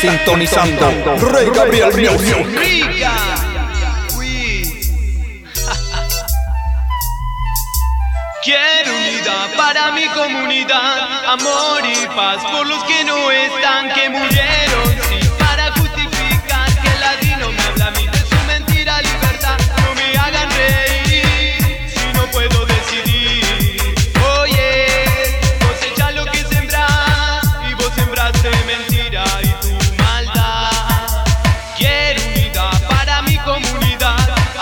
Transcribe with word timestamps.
sintonizando 0.00 1.16
Rey 1.32 1.50
Gabriel 1.52 1.90
Music. 1.92 2.46
Quiero 8.44 8.90
unidad 8.96 9.56
para 9.56 9.90
mi 9.92 10.06
comunidad, 10.06 11.24
amor 11.26 11.82
y 11.84 12.06
paz 12.14 12.44
por 12.44 12.66
los 12.66 12.82
que 12.84 13.04
no 13.04 13.30
están, 13.30 13.92
que 13.92 14.08
murieron, 14.08 14.67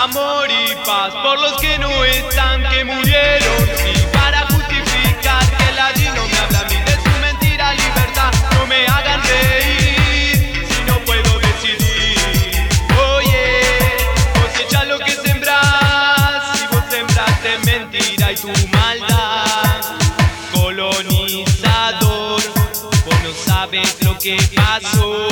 amor 0.09 0.47
y 0.49 0.75
paz 0.85 1.13
por 1.23 1.39
los 1.39 1.59
que 1.59 1.77
no 1.79 2.03
están, 2.03 2.63
que 2.69 2.83
murieron. 2.85 3.69
Y 3.93 3.99
para 4.15 4.45
justificar 4.47 5.43
que 5.57 5.69
el 5.69 5.75
ladino 5.75 6.27
me 6.27 6.37
habla 6.37 6.59
a 6.59 6.69
mí 6.69 6.75
de 6.75 6.95
su 7.03 7.19
mentira 7.21 7.73
libertad, 7.73 8.31
no 8.57 8.65
me 8.67 8.85
hagan 8.85 9.21
reír 9.23 10.65
si 10.69 10.81
no 10.83 10.99
puedo 10.99 11.39
decidir. 11.39 12.69
Oye, 13.15 13.61
cosecha 14.39 14.83
lo 14.85 14.99
que 14.99 15.11
sembras 15.11 16.61
y 16.61 16.67
vos 16.73 16.83
sembraste 16.89 17.57
mentira 17.65 18.31
y 18.31 18.35
tu 18.35 18.51
maldad. 18.67 19.81
Colonizador, 20.53 22.41
vos 23.05 23.23
no 23.23 23.33
sabes 23.45 23.97
lo 24.01 24.17
que 24.19 24.37
pasó. 24.55 25.27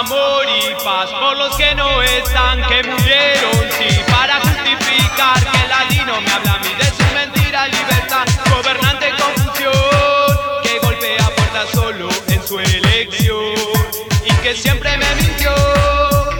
Amor 0.00 0.46
y 0.48 0.74
paz 0.84 1.10
por 1.10 1.36
los 1.36 1.56
que 1.56 1.74
no 1.74 2.02
están, 2.02 2.62
que 2.68 2.82
murieron. 2.84 3.70
Sí, 3.78 4.00
para 4.10 4.40
justificar 4.40 5.40
que 5.50 5.58
el 5.62 5.68
ladino 5.68 6.20
me 6.20 6.30
habla 6.30 6.54
a 6.54 6.58
mí 6.58 6.72
de 6.78 6.84
su 6.84 7.14
mentira, 7.14 7.66
libertad, 7.66 8.26
gobernante 8.50 9.10
confusión, 9.18 9.72
que 10.62 10.78
golpea 10.78 11.30
puertas 11.34 11.68
solo 11.72 12.08
en 12.28 12.46
su 12.46 12.60
elección 12.60 13.54
y 14.24 14.32
que 14.42 14.54
siempre 14.54 14.96
me 14.98 15.14
mintió 15.16 15.52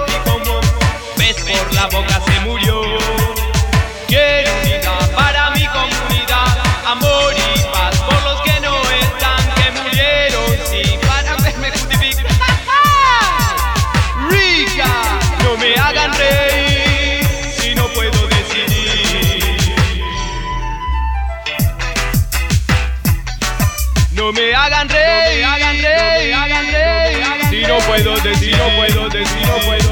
y 0.06 0.28
como 0.28 0.60
ves 1.16 1.36
por 1.42 1.74
la 1.74 1.86
boca 1.86 2.20
se 2.26 2.40
murió. 2.40 2.87
No 24.18 24.32
me 24.32 24.52
hagan 24.52 24.88
reír, 24.88 25.46
no 25.46 25.50
me 25.52 26.34
hagan 26.34 26.66
reír, 26.66 27.24
si 27.50 27.62
no 27.62 27.78
puedo 27.78 28.16
decir, 28.18 28.58
no 28.58 28.74
puedo 28.74 29.08
decir, 29.10 29.46
no 29.46 29.58
puedo 29.60 29.87